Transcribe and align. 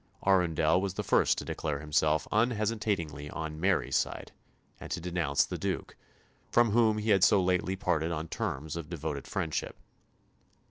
Arundel 0.25 0.81
was 0.81 0.95
the 0.95 1.03
first 1.03 1.37
to 1.37 1.45
declare 1.45 1.77
himself 1.79 2.27
unhesitatingly 2.31 3.29
on 3.29 3.59
Mary's 3.59 3.95
side, 3.95 4.31
and 4.79 4.89
to 4.89 4.99
denounce 4.99 5.45
the 5.45 5.59
Duke, 5.59 5.95
from 6.49 6.71
whom 6.71 6.97
he 6.97 7.11
had 7.11 7.23
so 7.23 7.39
lately 7.39 7.75
parted 7.75 8.11
on 8.11 8.27
terms 8.27 8.75
of 8.75 8.89
devoted 8.89 9.27
friendship. 9.27 9.77